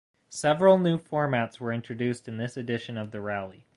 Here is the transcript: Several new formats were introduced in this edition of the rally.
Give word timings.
Several 0.31 0.79
new 0.79 0.97
formats 0.97 1.59
were 1.59 1.71
introduced 1.71 2.27
in 2.27 2.37
this 2.37 2.57
edition 2.57 2.97
of 2.97 3.11
the 3.11 3.21
rally. 3.21 3.67